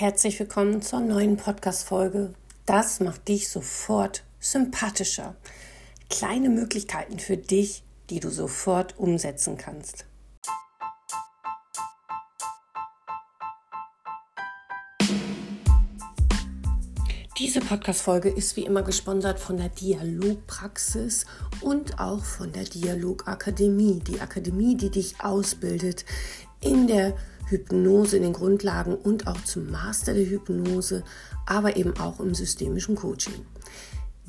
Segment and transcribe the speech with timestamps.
[0.00, 2.32] herzlich willkommen zur neuen Podcast-Folge.
[2.64, 5.36] Das macht dich sofort sympathischer.
[6.08, 10.06] Kleine Möglichkeiten für dich, die du sofort umsetzen kannst.
[17.38, 21.26] Diese Podcast-Folge ist wie immer gesponsert von der Dialogpraxis
[21.60, 24.00] und auch von der Dialogakademie.
[24.00, 26.06] Die Akademie, die dich ausbildet
[26.62, 27.18] in der
[27.50, 31.04] Hypnose, in den Grundlagen und auch zum Master der Hypnose,
[31.46, 33.46] aber eben auch im systemischen Coaching.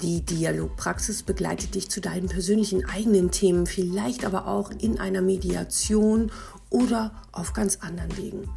[0.02, 6.31] Die Dialogpraxis begleitet dich zu deinen persönlichen eigenen Themen, vielleicht aber auch in einer Mediation
[6.71, 8.49] oder auf ganz anderen Wegen.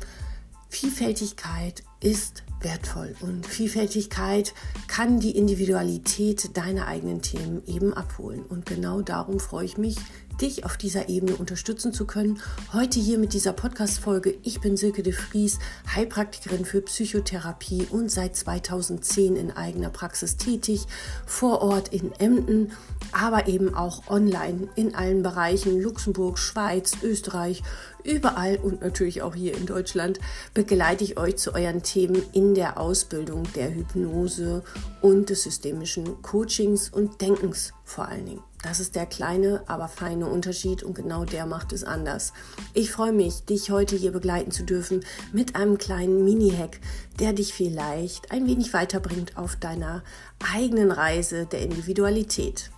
[0.70, 4.54] Vielfältigkeit ist wertvoll und Vielfältigkeit
[4.88, 8.42] kann die Individualität deiner eigenen Themen eben abholen.
[8.42, 9.98] Und genau darum freue ich mich,
[10.40, 12.40] dich auf dieser Ebene unterstützen zu können.
[12.72, 14.36] Heute hier mit dieser Podcast-Folge.
[14.42, 15.58] Ich bin Silke de Vries,
[15.94, 20.86] Heilpraktikerin für Psychotherapie und seit 2010 in eigener Praxis tätig,
[21.26, 22.72] vor Ort in Emden,
[23.12, 27.62] aber eben auch online in allen Bereichen, Luxemburg, Schweiz, Österreich,
[28.04, 30.20] überall und natürlich auch hier in Deutschland
[30.52, 34.62] begleite ich euch zu euren Themen in der Ausbildung der Hypnose
[35.00, 38.42] und des systemischen Coachings und Denkens vor allen Dingen.
[38.62, 42.32] Das ist der kleine, aber feine Unterschied und genau der macht es anders.
[42.72, 46.80] Ich freue mich, dich heute hier begleiten zu dürfen mit einem kleinen Mini-Hack,
[47.20, 50.02] der dich vielleicht ein wenig weiterbringt auf deiner
[50.54, 52.70] eigenen Reise der Individualität.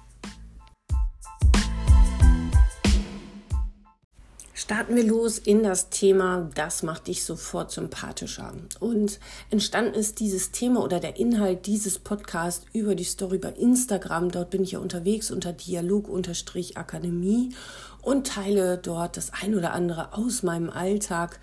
[4.67, 8.53] Starten wir los in das Thema, das macht dich sofort sympathischer.
[8.81, 14.33] Und entstanden ist dieses Thema oder der Inhalt dieses Podcasts über die Story bei Instagram.
[14.33, 17.55] Dort bin ich ja unterwegs unter Dialog-Akademie
[18.03, 21.39] und teile dort das ein oder andere aus meinem Alltag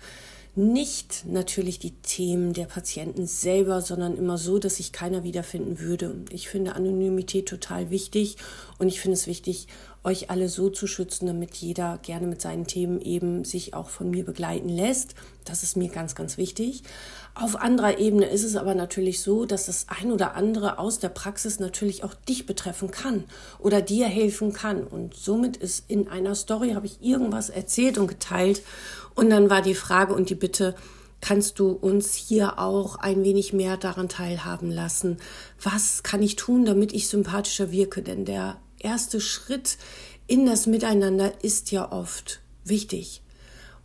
[0.56, 6.24] nicht natürlich die Themen der Patienten selber, sondern immer so, dass sich keiner wiederfinden würde.
[6.30, 8.36] Ich finde Anonymität total wichtig
[8.78, 9.66] und ich finde es wichtig,
[10.04, 14.10] euch alle so zu schützen, damit jeder gerne mit seinen Themen eben sich auch von
[14.10, 15.14] mir begleiten lässt.
[15.44, 16.82] Das ist mir ganz, ganz wichtig.
[17.34, 21.08] Auf anderer Ebene ist es aber natürlich so, dass das ein oder andere aus der
[21.08, 23.24] Praxis natürlich auch dich betreffen kann
[23.58, 24.84] oder dir helfen kann.
[24.84, 28.62] Und somit ist in einer Story, habe ich irgendwas erzählt und geteilt.
[29.14, 30.74] Und dann war die Frage und die Bitte,
[31.20, 35.18] kannst du uns hier auch ein wenig mehr daran teilhaben lassen?
[35.62, 38.02] Was kann ich tun, damit ich sympathischer wirke?
[38.02, 39.78] Denn der erste Schritt
[40.26, 43.22] in das Miteinander ist ja oft wichtig.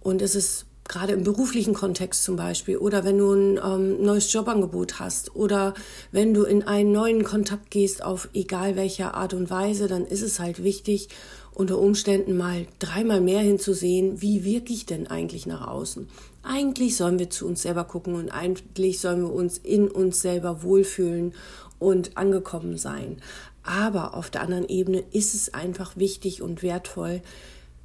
[0.01, 4.33] Und es ist gerade im beruflichen Kontext zum Beispiel oder wenn du ein ähm, neues
[4.33, 5.75] Jobangebot hast oder
[6.11, 10.23] wenn du in einen neuen Kontakt gehst auf egal welcher Art und Weise, dann ist
[10.23, 11.09] es halt wichtig,
[11.53, 16.07] unter Umständen mal dreimal mehr hinzusehen, wie wirke ich denn eigentlich nach außen.
[16.43, 20.63] Eigentlich sollen wir zu uns selber gucken und eigentlich sollen wir uns in uns selber
[20.63, 21.33] wohlfühlen
[21.79, 23.17] und angekommen sein.
[23.63, 27.21] Aber auf der anderen Ebene ist es einfach wichtig und wertvoll,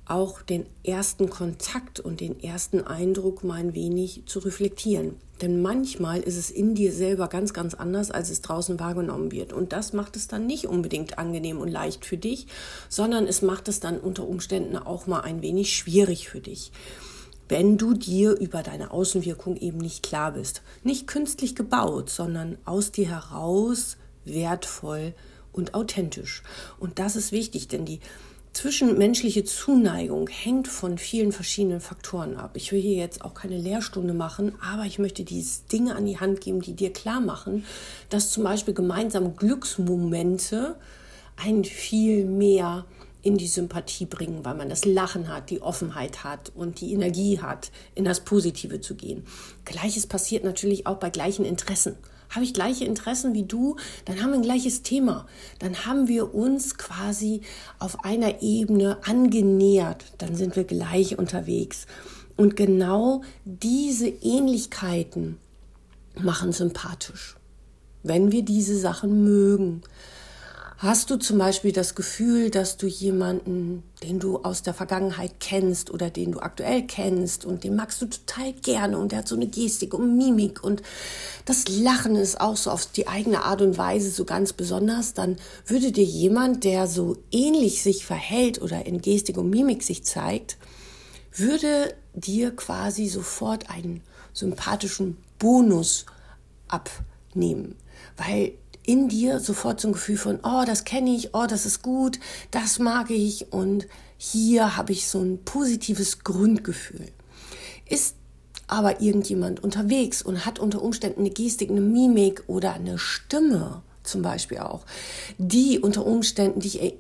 [0.07, 5.17] auch den ersten Kontakt und den ersten Eindruck mal ein wenig zu reflektieren.
[5.41, 9.53] Denn manchmal ist es in dir selber ganz, ganz anders, als es draußen wahrgenommen wird.
[9.53, 12.47] Und das macht es dann nicht unbedingt angenehm und leicht für dich,
[12.89, 16.71] sondern es macht es dann unter Umständen auch mal ein wenig schwierig für dich.
[17.49, 20.63] Wenn du dir über deine Außenwirkung eben nicht klar bist.
[20.83, 25.15] Nicht künstlich gebaut, sondern aus dir heraus wertvoll
[25.53, 26.43] und authentisch.
[26.79, 28.01] Und das ist wichtig, denn die
[28.55, 32.53] zwischenmenschliche Zuneigung hängt von vielen verschiedenen Faktoren ab.
[32.55, 36.19] Ich will hier jetzt auch keine Lehrstunde machen, aber ich möchte diese Dinge an die
[36.19, 37.65] Hand geben, die dir klar machen,
[38.09, 40.77] dass zum Beispiel gemeinsame Glücksmomente
[41.37, 42.87] ein viel mehr
[43.23, 47.41] in die Sympathie bringen, weil man das Lachen hat, die Offenheit hat und die Energie
[47.41, 49.25] hat, in das Positive zu gehen.
[49.65, 51.97] Gleiches passiert natürlich auch bei gleichen Interessen.
[52.35, 55.27] Habe ich gleiche Interessen wie du, dann haben wir ein gleiches Thema.
[55.61, 57.43] Dann haben wir uns quasi
[57.79, 60.05] auf einer Ebene angenähert.
[60.19, 61.87] Dann sind wir gleich unterwegs.
[62.37, 65.39] Und genau diese Ähnlichkeiten
[66.21, 67.37] machen sympathisch,
[68.03, 69.83] wenn wir diese Sachen mögen.
[70.79, 75.89] Hast du zum Beispiel das Gefühl, dass du jemanden, den du aus der Vergangenheit kennst
[75.91, 79.37] oder den du aktuell kennst und den magst du total gerne und der hat so
[79.37, 80.83] eine Gestik und Mimik und
[81.45, 85.37] das Lachen ist auch so auf die eigene Art und Weise so ganz besonders, dann
[85.65, 90.59] würde dir jemand, der so ähnlich sich verhält oder in Gestik und Mimik sich zeigt,
[91.33, 96.05] würde dir quasi sofort einen sympathischen Bonus
[96.67, 97.77] abnehmen,
[98.17, 98.55] weil
[98.87, 102.19] in dir sofort so ein Gefühl von, oh, das kenne ich, oh, das ist gut,
[102.51, 103.87] das mag ich und
[104.17, 107.09] hier habe ich so ein positives Grundgefühl.
[107.87, 108.17] Ist
[108.67, 114.23] aber irgendjemand unterwegs und hat unter Umständen eine Gestik, eine Mimik oder eine Stimme zum
[114.23, 114.85] Beispiel auch,
[115.39, 116.95] die unter Umständen dich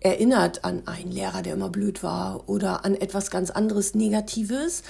[0.00, 4.82] erinnert an einen Lehrer, der immer blöd war oder an etwas ganz anderes Negatives,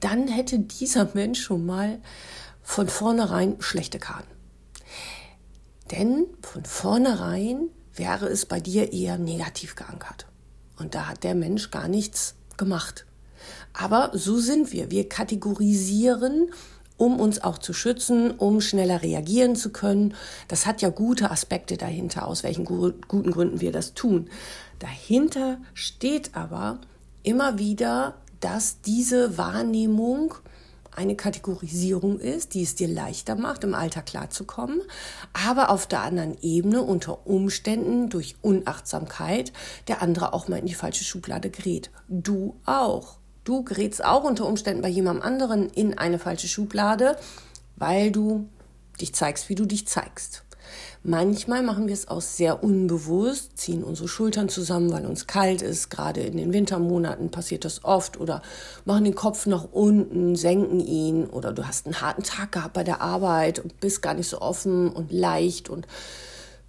[0.00, 1.98] dann hätte dieser Mensch schon mal
[2.62, 4.33] von vornherein schlechte Karten.
[5.90, 10.26] Denn von vornherein wäre es bei dir eher negativ geankert.
[10.78, 13.06] Und da hat der Mensch gar nichts gemacht.
[13.72, 14.90] Aber so sind wir.
[14.90, 16.50] Wir kategorisieren,
[16.96, 20.14] um uns auch zu schützen, um schneller reagieren zu können.
[20.48, 24.30] Das hat ja gute Aspekte dahinter, aus welchen guten Gründen wir das tun.
[24.78, 26.78] Dahinter steht aber
[27.22, 30.34] immer wieder, dass diese Wahrnehmung
[30.96, 34.80] eine Kategorisierung ist, die es dir leichter macht, im Alter klarzukommen,
[35.32, 39.52] aber auf der anderen Ebene unter Umständen durch Unachtsamkeit
[39.88, 41.90] der andere auch mal in die falsche Schublade gerät.
[42.08, 43.18] Du auch.
[43.44, 47.16] Du gerätst auch unter Umständen bei jemandem anderen in eine falsche Schublade,
[47.76, 48.48] weil du
[49.00, 50.43] dich zeigst, wie du dich zeigst.
[51.02, 55.90] Manchmal machen wir es auch sehr unbewusst, ziehen unsere Schultern zusammen, weil uns kalt ist.
[55.90, 58.18] Gerade in den Wintermonaten passiert das oft.
[58.18, 58.42] Oder
[58.84, 61.26] machen den Kopf nach unten, senken ihn.
[61.26, 64.40] Oder du hast einen harten Tag gehabt bei der Arbeit und bist gar nicht so
[64.40, 65.86] offen und leicht und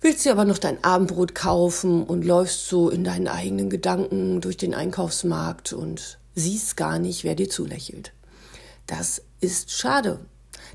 [0.02, 4.58] willst dir aber noch dein Abendbrot kaufen und läufst so in deinen eigenen Gedanken durch
[4.58, 8.12] den Einkaufsmarkt und siehst gar nicht, wer dir zulächelt.
[8.86, 10.20] Das ist schade,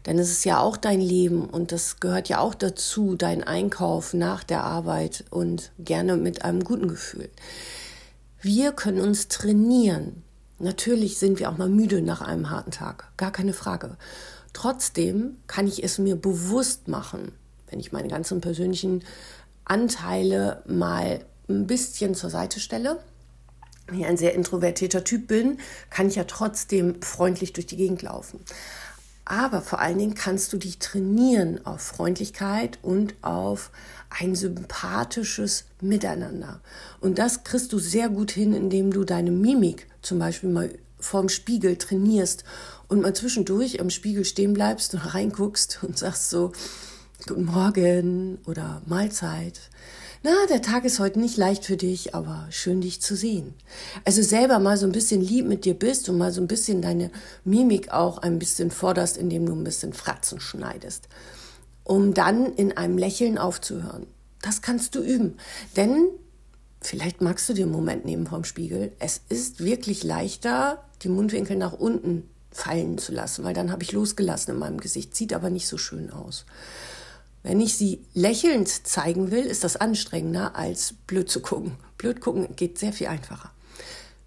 [0.06, 4.14] denn es ist ja auch dein Leben und das gehört ja auch dazu, dein Einkauf
[4.14, 7.28] nach der Arbeit und gerne mit einem guten Gefühl.
[8.40, 10.22] Wir können uns trainieren.
[10.58, 13.96] Natürlich sind wir auch mal müde nach einem harten Tag, gar keine Frage.
[14.52, 17.32] Trotzdem kann ich es mir bewusst machen,
[17.68, 19.04] wenn ich meine ganzen persönlichen
[19.64, 22.98] Anteile mal ein bisschen zur Seite stelle.
[23.86, 25.58] Wenn ich ein sehr introvertierter Typ bin,
[25.90, 28.40] kann ich ja trotzdem freundlich durch die Gegend laufen.
[29.30, 33.70] Aber vor allen Dingen kannst du dich trainieren auf Freundlichkeit und auf
[34.08, 36.60] ein sympathisches Miteinander.
[36.98, 41.28] Und das kriegst du sehr gut hin, indem du deine Mimik zum Beispiel mal vorm
[41.28, 42.42] Spiegel trainierst
[42.88, 46.50] und mal zwischendurch am Spiegel stehen bleibst und reinguckst und sagst so,
[47.28, 49.60] Guten Morgen oder Mahlzeit
[50.22, 53.54] na, der Tag ist heute nicht leicht für dich, aber schön dich zu sehen.
[54.04, 56.82] Also selber mal so ein bisschen lieb mit dir bist und mal so ein bisschen
[56.82, 57.10] deine
[57.44, 61.08] Mimik auch ein bisschen forderst, indem du ein bisschen Fratzen schneidest,
[61.84, 64.06] um dann in einem Lächeln aufzuhören.
[64.42, 65.38] Das kannst du üben,
[65.76, 66.08] denn
[66.82, 68.92] vielleicht magst du dir einen Moment nehmen vom Spiegel.
[68.98, 73.92] Es ist wirklich leichter, die Mundwinkel nach unten fallen zu lassen, weil dann habe ich
[73.92, 76.44] losgelassen in meinem Gesicht, sieht aber nicht so schön aus.
[77.42, 81.72] Wenn ich sie lächelnd zeigen will, ist das anstrengender als blöd zu gucken.
[81.96, 83.50] Blöd gucken geht sehr viel einfacher.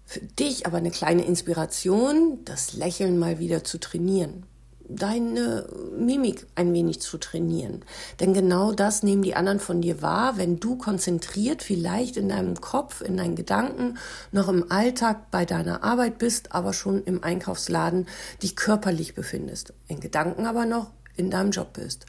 [0.04, 4.44] Für dich aber eine kleine Inspiration, das Lächeln mal wieder zu trainieren.
[4.86, 5.66] Deine
[5.96, 7.84] Mimik ein wenig zu trainieren.
[8.20, 12.60] Denn genau das nehmen die anderen von dir wahr, wenn du konzentriert vielleicht in deinem
[12.60, 13.96] Kopf, in deinen Gedanken
[14.30, 18.06] noch im Alltag bei deiner Arbeit bist, aber schon im Einkaufsladen
[18.42, 19.72] dich körperlich befindest.
[19.88, 22.06] In Gedanken aber noch in deinem Job bist.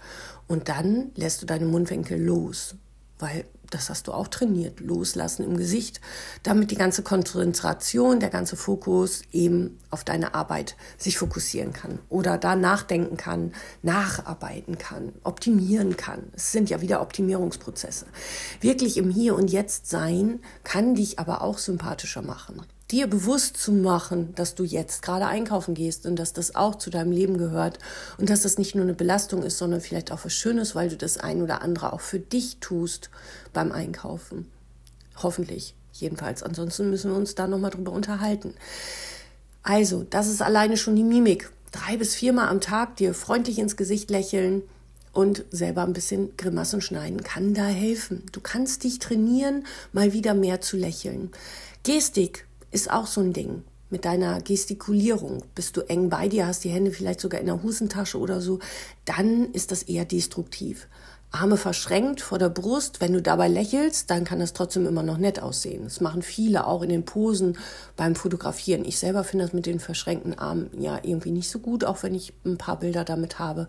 [0.48, 2.75] Und dann lässt du deine Mundwinkel los,
[3.19, 6.02] weil das hast du auch trainiert, loslassen im Gesicht,
[6.44, 12.38] damit die ganze Konzentration, der ganze Fokus eben auf deine Arbeit sich fokussieren kann oder
[12.38, 16.24] da nachdenken kann, nacharbeiten kann, optimieren kann.
[16.33, 18.06] Es sind ja wieder Optimierungsprozesse.
[18.62, 23.71] Wirklich im Hier und Jetzt sein kann dich aber auch sympathischer machen dir bewusst zu
[23.71, 27.80] machen, dass du jetzt gerade einkaufen gehst und dass das auch zu deinem Leben gehört
[28.18, 30.97] und dass das nicht nur eine Belastung ist, sondern vielleicht auch was Schönes, weil du
[30.97, 33.09] das ein oder andere auch für dich tust
[33.54, 34.51] beim Einkaufen.
[35.21, 36.44] Hoffentlich, jedenfalls.
[36.44, 38.54] Ansonsten müssen wir uns da nochmal drüber unterhalten.
[39.63, 41.49] Also, das ist alleine schon die Mimik.
[41.71, 44.61] Drei bis viermal am Tag dir freundlich ins Gesicht lächeln
[45.11, 48.23] und selber ein bisschen Grimassen schneiden kann da helfen.
[48.31, 51.31] Du kannst dich trainieren, mal wieder mehr zu lächeln.
[51.83, 52.45] Gestik
[52.76, 53.64] ist auch so ein Ding.
[53.90, 57.64] Mit deiner Gestikulierung bist du eng bei dir, hast die Hände vielleicht sogar in der
[57.64, 58.60] Hosentasche oder so,
[59.06, 60.88] dann ist das eher destruktiv.
[61.32, 65.18] Arme verschränkt vor der Brust, wenn du dabei lächelst, dann kann das trotzdem immer noch
[65.18, 65.84] nett aussehen.
[65.86, 67.58] Das machen viele auch in den Posen
[67.96, 68.84] beim Fotografieren.
[68.86, 72.16] Ich selber finde das mit den verschränkten Armen ja irgendwie nicht so gut, auch wenn
[72.16, 73.68] ich ein paar Bilder damit habe,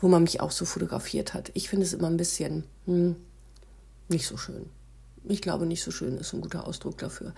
[0.00, 1.50] wo man mich auch so fotografiert hat.
[1.54, 3.16] Ich finde es immer ein bisschen hm,
[4.08, 4.66] nicht so schön.
[5.24, 7.32] Ich glaube, nicht so schön ist ein guter Ausdruck dafür.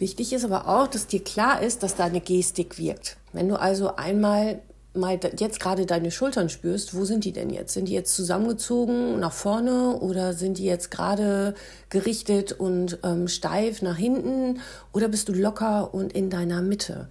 [0.00, 3.18] Wichtig ist aber auch, dass dir klar ist, dass deine Gestik wirkt.
[3.34, 4.62] Wenn du also einmal
[4.94, 7.74] mal jetzt gerade deine Schultern spürst, wo sind die denn jetzt?
[7.74, 11.54] Sind die jetzt zusammengezogen nach vorne oder sind die jetzt gerade
[11.90, 14.60] gerichtet und ähm, steif nach hinten
[14.94, 17.10] oder bist du locker und in deiner Mitte?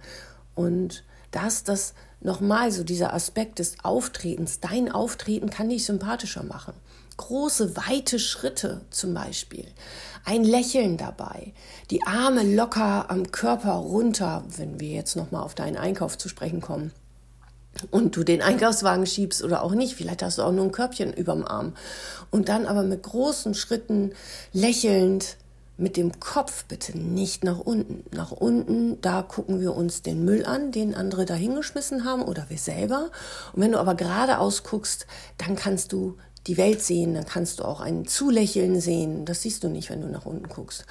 [0.56, 6.74] Und das, das nochmal so dieser Aspekt des Auftretens, dein Auftreten kann dich sympathischer machen.
[7.20, 9.66] Große, weite Schritte zum Beispiel,
[10.24, 11.52] ein Lächeln dabei,
[11.90, 16.62] die Arme locker am Körper runter, wenn wir jetzt nochmal auf deinen Einkauf zu sprechen
[16.62, 16.92] kommen.
[17.90, 21.12] Und du den Einkaufswagen schiebst oder auch nicht, vielleicht hast du auch nur ein Körbchen
[21.12, 21.74] überm Arm.
[22.30, 24.12] Und dann aber mit großen Schritten
[24.54, 25.36] lächelnd
[25.80, 28.04] mit dem Kopf bitte nicht nach unten.
[28.14, 32.46] Nach unten, da gucken wir uns den Müll an, den andere da hingeschmissen haben oder
[32.48, 33.10] wir selber.
[33.52, 35.06] Und wenn du aber geradeaus guckst,
[35.38, 39.24] dann kannst du die Welt sehen, dann kannst du auch ein Zulächeln sehen.
[39.24, 40.86] Das siehst du nicht, wenn du nach unten guckst.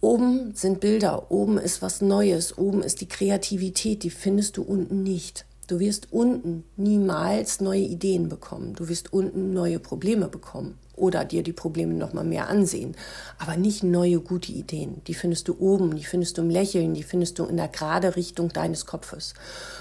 [0.00, 5.02] Oben sind Bilder, oben ist was Neues, oben ist die Kreativität, die findest du unten
[5.02, 5.44] nicht.
[5.66, 8.74] Du wirst unten niemals neue Ideen bekommen.
[8.74, 12.96] Du wirst unten neue Probleme bekommen oder dir die Probleme noch mal mehr ansehen,
[13.38, 15.02] aber nicht neue gute Ideen.
[15.06, 18.16] Die findest du oben, die findest du im Lächeln, die findest du in der gerade
[18.16, 19.34] Richtung deines Kopfes.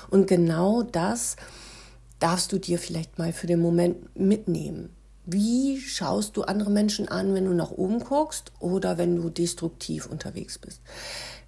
[0.09, 1.37] Und genau das
[2.19, 4.89] darfst du dir vielleicht mal für den Moment mitnehmen.
[5.25, 10.07] Wie schaust du andere Menschen an, wenn du nach oben guckst oder wenn du destruktiv
[10.07, 10.81] unterwegs bist?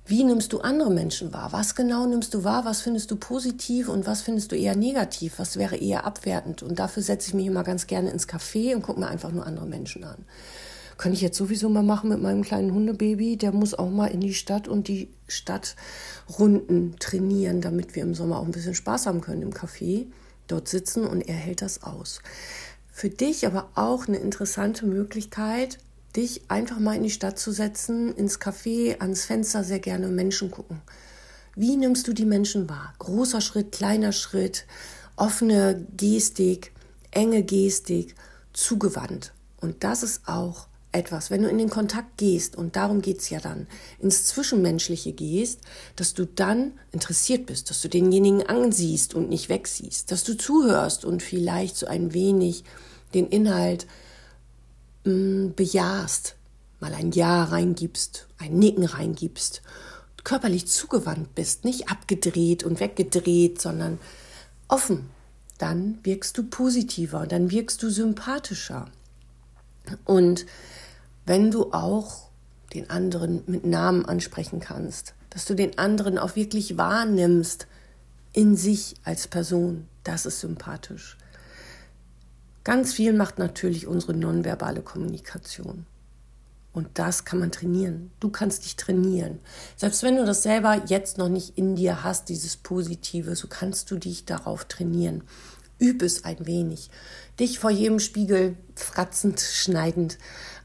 [0.06, 1.51] Wie nimmst du andere Menschen wahr?
[1.51, 2.66] Was genau nimmst du wahr?
[2.66, 5.36] Was findest du positiv und was findest du eher negativ?
[5.38, 6.63] Was wäre eher abwertend?
[6.63, 9.46] Und dafür setze ich mich immer ganz gerne ins Café und gucke mir einfach nur
[9.46, 10.25] andere Menschen an.
[10.98, 13.38] Kann ich jetzt sowieso mal machen mit meinem kleinen Hundebaby.
[13.38, 18.38] Der muss auch mal in die Stadt und die Stadtrunden trainieren, damit wir im Sommer
[18.40, 20.08] auch ein bisschen Spaß haben können im Café.
[20.51, 22.22] Dort sitzen und er hält das aus.
[22.91, 25.79] Für dich aber auch eine interessante Möglichkeit,
[26.15, 30.51] dich einfach mal in die Stadt zu setzen, ins Café, ans Fenster sehr gerne Menschen
[30.51, 30.81] gucken.
[31.55, 32.93] Wie nimmst du die Menschen wahr?
[33.00, 34.65] Großer Schritt, kleiner Schritt,
[35.15, 36.72] offene Gestik,
[37.12, 38.15] enge Gestik,
[38.53, 39.34] zugewandt.
[39.60, 43.30] Und das ist auch etwas, wenn du in den Kontakt gehst, und darum geht es
[43.30, 43.68] ja dann,
[44.00, 45.62] ins Zwischenmenschliche gehst,
[45.96, 51.06] dass du dann interessiert bist, dass du denjenigen ansiehst und nicht wegsiehst, dass du zuhörst
[51.06, 52.64] und vielleicht so ein wenig
[53.14, 53.88] den Inhalt
[55.06, 56.36] mh, mm, bejahst,
[56.80, 59.62] mal ein Ja reingibst, ein Nicken reingibst,
[60.24, 64.00] körperlich zugewandt bist, nicht abgedreht und weggedreht, sondern
[64.68, 65.10] offen,
[65.58, 68.90] dann wirkst du positiver, dann wirkst du sympathischer.
[70.06, 70.46] Und
[71.32, 72.28] wenn du auch
[72.74, 77.68] den anderen mit Namen ansprechen kannst, dass du den anderen auch wirklich wahrnimmst
[78.34, 81.18] in sich als Person, das ist sympathisch.
[82.66, 85.86] Ganz viel macht natürlich unsere nonverbale Kommunikation.
[86.74, 88.12] Und das kann man trainieren.
[88.20, 89.40] Du kannst dich trainieren.
[89.78, 93.90] Selbst wenn du das selber jetzt noch nicht in dir hast, dieses Positive, so kannst
[93.90, 95.24] du dich darauf trainieren.
[95.82, 96.90] Üb es ein wenig.
[97.40, 100.18] Dich vor jedem Spiegel fratzend, schneidend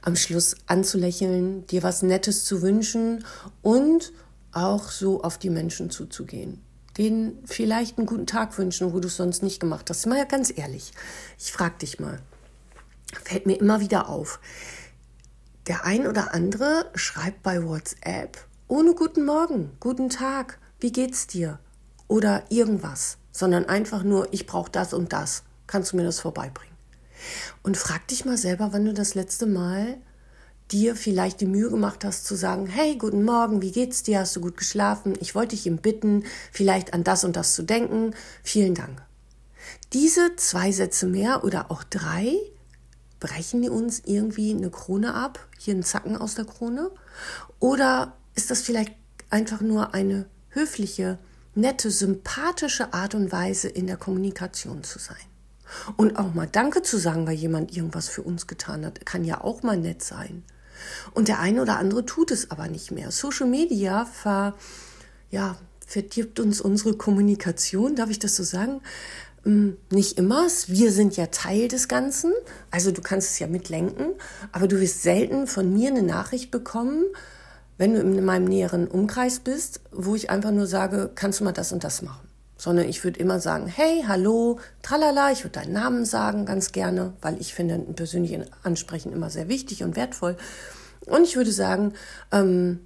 [0.02, 3.24] am Schluss anzulächeln, dir was Nettes zu wünschen
[3.62, 4.12] und
[4.52, 6.62] auch so auf die Menschen zuzugehen
[6.98, 10.06] denen vielleicht einen guten Tag wünschen, wo du es sonst nicht gemacht hast.
[10.06, 10.92] Mal ganz ehrlich,
[11.38, 12.20] ich frage dich mal,
[13.24, 14.40] fällt mir immer wieder auf.
[15.66, 21.58] Der ein oder andere schreibt bei WhatsApp ohne guten Morgen, guten Tag, wie geht's dir?
[22.08, 25.42] Oder irgendwas, sondern einfach nur, ich brauche das und das.
[25.66, 26.74] Kannst du mir das vorbeibringen?
[27.62, 29.98] Und frag dich mal selber, wann du das letzte Mal
[30.70, 34.20] dir vielleicht die Mühe gemacht hast zu sagen, hey, guten Morgen, wie geht's dir?
[34.20, 35.14] Hast du gut geschlafen?
[35.20, 38.14] Ich wollte dich ihm bitten, vielleicht an das und das zu denken.
[38.42, 39.02] Vielen Dank.
[39.92, 42.36] Diese zwei Sätze mehr oder auch drei
[43.20, 46.90] brechen die uns irgendwie eine Krone ab, hier einen Zacken aus der Krone?
[47.58, 48.92] Oder ist das vielleicht
[49.30, 51.18] einfach nur eine höfliche,
[51.56, 55.16] nette, sympathische Art und Weise in der Kommunikation zu sein?
[55.96, 59.42] Und auch mal Danke zu sagen, weil jemand irgendwas für uns getan hat, kann ja
[59.42, 60.44] auch mal nett sein.
[61.12, 63.10] Und der eine oder andere tut es aber nicht mehr.
[63.10, 64.54] Social Media ver,
[65.30, 68.80] ja, verdirbt uns unsere Kommunikation, darf ich das so sagen?
[69.44, 70.46] Hm, nicht immer.
[70.66, 72.32] Wir sind ja Teil des Ganzen.
[72.70, 74.14] Also du kannst es ja mitlenken.
[74.52, 77.04] Aber du wirst selten von mir eine Nachricht bekommen,
[77.78, 81.52] wenn du in meinem näheren Umkreis bist, wo ich einfach nur sage, kannst du mal
[81.52, 85.72] das und das machen sondern ich würde immer sagen, hey, hallo, tralala, ich würde deinen
[85.72, 90.36] Namen sagen, ganz gerne, weil ich finde ein persönliches Ansprechen immer sehr wichtig und wertvoll.
[91.04, 91.92] Und ich würde sagen,
[92.32, 92.80] ähm,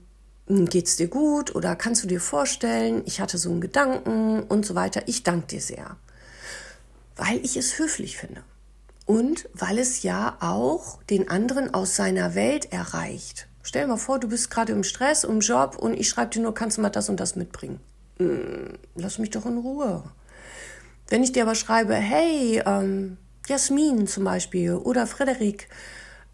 [0.48, 4.74] geht's dir gut oder kannst du dir vorstellen, ich hatte so einen Gedanken und so
[4.74, 5.02] weiter.
[5.06, 5.96] Ich danke dir sehr,
[7.16, 8.42] weil ich es höflich finde
[9.06, 13.46] und weil es ja auch den anderen aus seiner Welt erreicht.
[13.62, 16.42] Stell dir mal vor, du bist gerade im Stress, im Job und ich schreibe dir
[16.42, 17.80] nur, kannst du mal das und das mitbringen.
[18.18, 20.04] Hm, lass mich doch in Ruhe.
[21.08, 25.68] Wenn ich dir aber schreibe, hey, ähm, Jasmin zum Beispiel oder Frederik,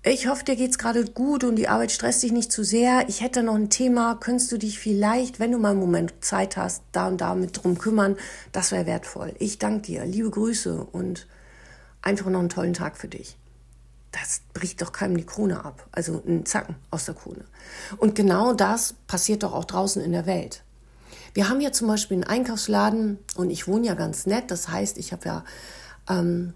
[0.08, 3.08] Ich hoffe, dir geht's gerade gut und die Arbeit stresst dich nicht zu sehr.
[3.08, 4.14] Ich hätte noch ein Thema.
[4.14, 7.60] Könntest du dich vielleicht, wenn du mal einen Moment Zeit hast, da und da mit
[7.60, 8.16] drum kümmern?
[8.52, 9.34] Das wäre wertvoll.
[9.40, 10.04] Ich danke dir.
[10.04, 11.26] Liebe Grüße und
[12.02, 13.36] einfach noch einen tollen Tag für dich.
[14.20, 15.86] Das bricht doch keinem die Krone ab.
[15.92, 17.44] Also ein Zacken aus der Krone.
[17.98, 20.62] Und genau das passiert doch auch draußen in der Welt.
[21.34, 24.50] Wir haben hier zum Beispiel einen Einkaufsladen und ich wohne ja ganz nett.
[24.50, 25.44] Das heißt, ich habe ja
[26.08, 26.54] ähm,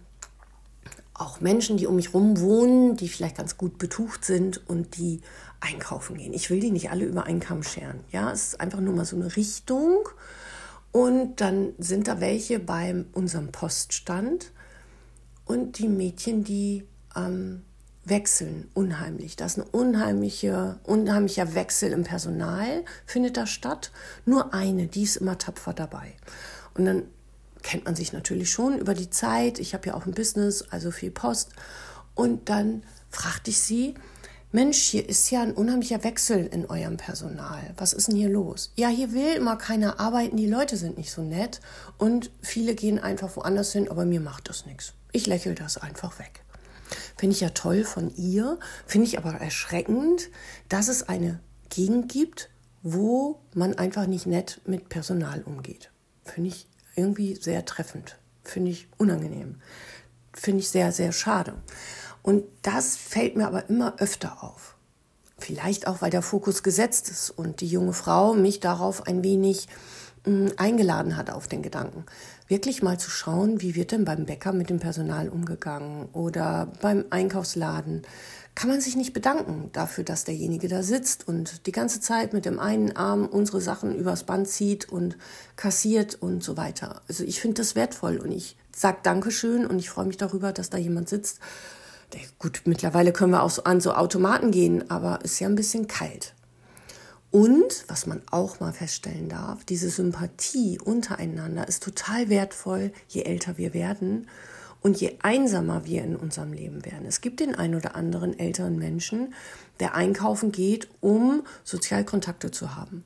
[1.13, 5.21] auch Menschen, die um mich herum wohnen, die vielleicht ganz gut betucht sind und die
[5.61, 6.33] einkaufen gehen.
[6.33, 8.01] Ich will die nicht alle über einen Kamm scheren.
[8.11, 10.09] Ja, es ist einfach nur mal so eine Richtung.
[10.93, 14.51] Und dann sind da welche bei unserem Poststand
[15.45, 16.85] und die Mädchen, die
[17.17, 17.65] ähm,
[18.05, 19.37] wechseln unheimlich.
[19.37, 23.91] Das ist ein unheimlicher, unheimlicher Wechsel im Personal, findet da statt.
[24.25, 26.15] Nur eine, die ist immer tapfer dabei.
[26.75, 27.03] Und dann
[27.63, 29.59] kennt man sich natürlich schon über die Zeit.
[29.59, 31.51] Ich habe ja auch ein Business, also viel Post.
[32.15, 33.95] Und dann fragte ich sie,
[34.53, 37.73] Mensch, hier ist ja ein unheimlicher Wechsel in eurem Personal.
[37.77, 38.73] Was ist denn hier los?
[38.75, 41.61] Ja, hier will immer keiner arbeiten, die Leute sind nicht so nett
[41.99, 44.95] und viele gehen einfach woanders hin, aber mir macht das nichts.
[45.13, 46.43] Ich lächle das einfach weg.
[47.17, 50.31] Finde ich ja toll von ihr, finde ich aber erschreckend,
[50.69, 52.51] dass es eine Gegend gibt,
[52.83, 55.91] wo man einfach nicht nett mit Personal umgeht.
[56.25, 56.67] Finde ich
[56.97, 58.19] irgendwie sehr treffend.
[58.43, 59.61] Finde ich unangenehm.
[60.33, 61.55] Finde ich sehr, sehr schade.
[62.23, 64.77] Und das fällt mir aber immer öfter auf.
[65.39, 69.69] Vielleicht auch, weil der Fokus gesetzt ist und die junge Frau mich darauf ein wenig
[70.25, 72.05] hm, eingeladen hat auf den Gedanken.
[72.51, 77.05] Wirklich mal zu schauen, wie wird denn beim Bäcker mit dem Personal umgegangen oder beim
[77.09, 78.03] Einkaufsladen
[78.57, 82.47] kann man sich nicht bedanken dafür, dass derjenige da sitzt und die ganze Zeit mit
[82.47, 85.17] dem einen Arm unsere Sachen übers Band zieht und
[85.55, 87.03] kassiert und so weiter.
[87.07, 90.71] Also ich finde das wertvoll und ich sage Dankeschön und ich freue mich darüber, dass
[90.71, 91.39] da jemand sitzt.
[92.41, 96.35] Gut, mittlerweile können wir auch an so Automaten gehen, aber ist ja ein bisschen kalt.
[97.31, 103.57] Und was man auch mal feststellen darf, diese Sympathie untereinander ist total wertvoll, je älter
[103.57, 104.27] wir werden
[104.81, 107.07] und je einsamer wir in unserem Leben werden.
[107.07, 109.35] Es gibt den ein oder anderen älteren Menschen,
[109.79, 113.05] der einkaufen geht, um Sozialkontakte zu haben.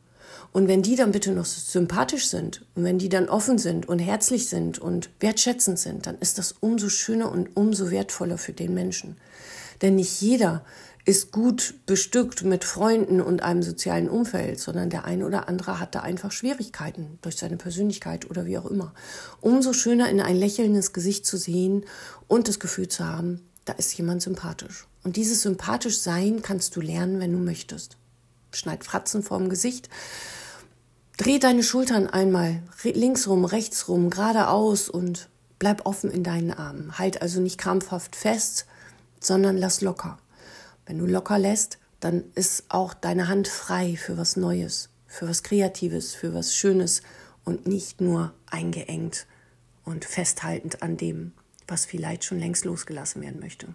[0.53, 3.99] Und wenn die dann bitte noch sympathisch sind und wenn die dann offen sind und
[3.99, 8.73] herzlich sind und wertschätzend sind, dann ist das umso schöner und umso wertvoller für den
[8.73, 9.17] Menschen.
[9.83, 10.65] Denn nicht jeder
[11.05, 15.95] ist gut bestückt mit Freunden und einem sozialen Umfeld, sondern der eine oder andere hat
[15.95, 18.95] da einfach Schwierigkeiten durch seine Persönlichkeit oder wie auch immer.
[19.41, 21.85] Umso schöner in ein lächelndes Gesicht zu sehen
[22.27, 24.87] und das Gefühl zu haben, da ist jemand sympathisch.
[25.03, 27.99] Und dieses sympathisch sein kannst du lernen, wenn du möchtest.
[28.53, 29.91] Schneid Fratzen vorm Gesicht.
[31.19, 36.99] Dreh deine Schultern einmal links rum, rechts rum, geradeaus und bleib offen in deinen Armen.
[36.99, 38.67] Halt also nicht krampfhaft fest,
[39.21, 40.19] sondern lass locker.
[40.87, 45.43] Wenn du locker lässt, dann ist auch deine Hand frei für was Neues, für was
[45.43, 47.03] Kreatives, für was Schönes
[47.45, 49.27] und nicht nur eingeengt
[49.85, 51.33] und festhaltend an dem,
[51.67, 53.75] was vielleicht schon längst losgelassen werden möchte.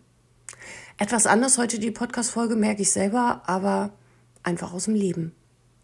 [0.98, 3.94] Etwas anders heute die Podcast-Folge, merke ich selber, aber
[4.44, 5.34] einfach aus dem Leben.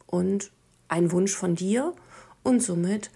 [0.06, 0.52] Und
[0.88, 1.96] ein Wunsch von dir
[2.44, 3.12] und somit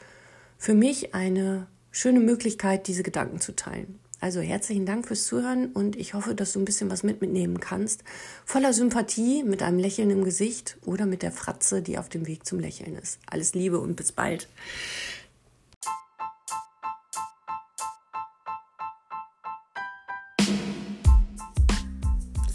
[0.58, 4.00] für mich eine schöne Möglichkeit, diese Gedanken zu teilen.
[4.22, 7.62] Also herzlichen Dank fürs Zuhören und ich hoffe, dass du ein bisschen was mit mitnehmen
[7.62, 8.04] kannst.
[8.44, 12.46] Voller Sympathie, mit einem Lächeln im Gesicht oder mit der Fratze, die auf dem Weg
[12.46, 13.20] zum Lächeln ist.
[13.28, 14.50] Alles Liebe und bis bald.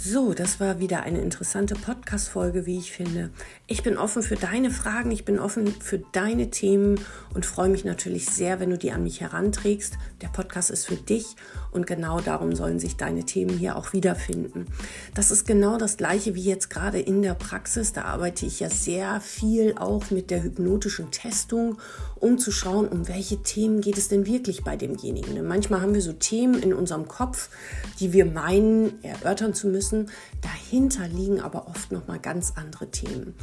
[0.06, 3.30] So, das war wieder eine interessante Podcast-Folge, wie ich finde.
[3.66, 7.00] Ich bin offen für deine Fragen, ich bin offen für deine Themen
[7.32, 9.94] und freue mich natürlich sehr, wenn du die an mich heranträgst.
[10.20, 11.36] Der Podcast ist für dich
[11.72, 14.66] und genau darum sollen sich deine Themen hier auch wiederfinden.
[15.14, 17.94] Das ist genau das gleiche wie jetzt gerade in der Praxis.
[17.94, 21.78] Da arbeite ich ja sehr viel auch mit der hypnotischen Testung,
[22.16, 25.46] um zu schauen, um welche Themen geht es denn wirklich bei demjenigen.
[25.46, 27.48] manchmal haben wir so Themen in unserem Kopf,
[28.00, 30.10] die wir meinen erörtern zu müssen müssen.
[30.40, 33.34] Dahinter liegen aber oft noch mal ganz andere Themen.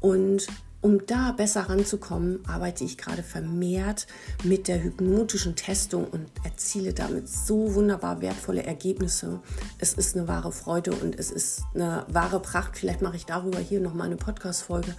[0.00, 0.46] Und
[0.82, 4.06] um da besser ranzukommen, arbeite ich gerade vermehrt
[4.44, 9.40] mit der hypnotischen Testung und erziele damit so wunderbar wertvolle Ergebnisse.
[9.78, 12.76] Es ist eine wahre Freude und es ist eine wahre Pracht.
[12.76, 14.94] Vielleicht mache ich darüber hier noch mal eine Podcast Folge,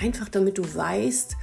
[0.00, 1.36] einfach damit du weißt,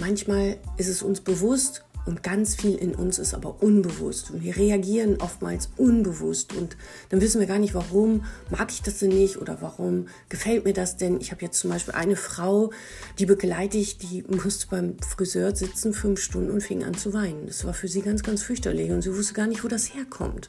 [0.00, 4.30] manchmal ist es uns bewusst Und ganz viel in uns ist aber unbewusst.
[4.30, 6.54] Und wir reagieren oftmals unbewusst.
[6.54, 6.76] Und
[7.10, 10.72] dann wissen wir gar nicht, warum mag ich das denn nicht oder warum gefällt mir
[10.72, 11.20] das denn.
[11.20, 12.70] Ich habe jetzt zum Beispiel eine Frau,
[13.18, 17.46] die begleite ich, die musste beim Friseur sitzen fünf Stunden und fing an zu weinen.
[17.46, 18.90] Das war für sie ganz, ganz fürchterlich.
[18.90, 20.48] Und sie wusste gar nicht, wo das herkommt.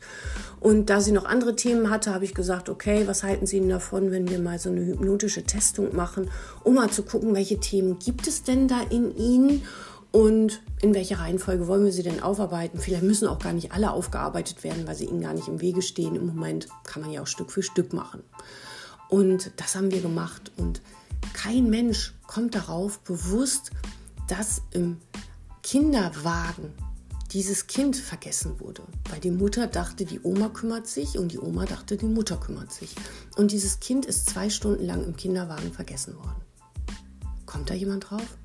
[0.59, 3.69] Und da sie noch andere Themen hatte, habe ich gesagt, okay, was halten Sie denn
[3.69, 6.29] davon, wenn wir mal so eine hypnotische Testung machen,
[6.63, 9.63] um mal zu gucken, welche Themen gibt es denn da in Ihnen?
[10.11, 12.79] Und in welcher Reihenfolge wollen wir sie denn aufarbeiten.
[12.79, 15.81] Vielleicht müssen auch gar nicht alle aufgearbeitet werden, weil sie ihnen gar nicht im Wege
[15.81, 16.15] stehen.
[16.15, 18.21] Im Moment kann man ja auch Stück für Stück machen.
[19.09, 20.51] Und das haben wir gemacht.
[20.57, 20.81] Und
[21.33, 23.71] kein Mensch kommt darauf bewusst,
[24.27, 24.97] dass im
[25.63, 26.73] Kinderwagen
[27.31, 28.83] dieses Kind vergessen wurde.
[29.09, 32.73] Weil die Mutter dachte, die Oma kümmert sich und die Oma dachte, die Mutter kümmert
[32.73, 32.93] sich.
[33.37, 36.41] Und dieses Kind ist zwei Stunden lang im Kinderwagen vergessen worden.
[37.45, 38.37] Kommt da jemand drauf?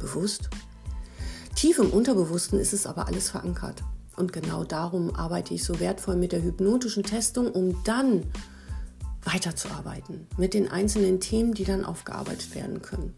[0.00, 0.50] Bewusst?
[1.54, 3.82] Tief im Unterbewussten ist es aber alles verankert.
[4.16, 8.24] Und genau darum arbeite ich so wertvoll mit der hypnotischen Testung, um dann
[9.24, 13.14] weiterzuarbeiten mit den einzelnen Themen, die dann aufgearbeitet werden können.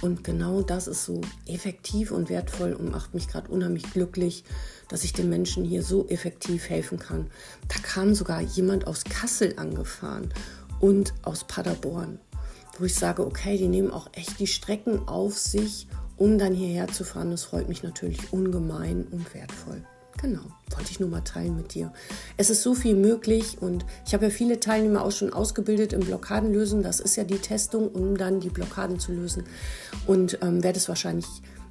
[0.00, 4.44] Und genau das ist so effektiv und wertvoll und macht mich gerade unheimlich glücklich,
[4.88, 7.30] dass ich den Menschen hier so effektiv helfen kann.
[7.68, 10.32] Da kam sogar jemand aus Kassel angefahren
[10.80, 12.18] und aus Paderborn,
[12.78, 15.86] wo ich sage, okay, die nehmen auch echt die Strecken auf sich,
[16.20, 17.30] um dann hierher zu fahren.
[17.30, 19.82] Das freut mich natürlich ungemein und wertvoll.
[20.20, 21.94] Genau, wollte ich nur mal teilen mit dir.
[22.36, 26.00] Es ist so viel möglich und ich habe ja viele Teilnehmer auch schon ausgebildet im
[26.00, 26.82] Blockadenlösen.
[26.82, 29.44] Das ist ja die Testung, um dann die Blockaden zu lösen.
[30.06, 31.26] Und ähm, werde es wahrscheinlich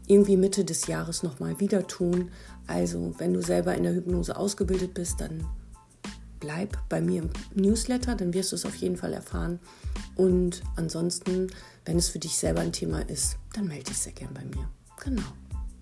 [0.08, 2.32] irgendwie Mitte des Jahres nochmal wieder tun.
[2.66, 5.46] Also, wenn du selber in der Hypnose ausgebildet bist, dann
[6.40, 9.60] bleib bei mir im Newsletter, dann wirst du es auf jeden Fall erfahren.
[10.16, 11.48] Und ansonsten,
[11.90, 14.70] wenn es für dich selber ein Thema ist, dann melde dich sehr gern bei mir.
[15.04, 15.24] Genau.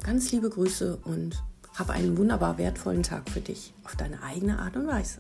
[0.02, 1.44] Ganz liebe Grüße und
[1.76, 5.20] hab einen wunderbar wertvollen Tag für dich auf deine eigene Art und Weise.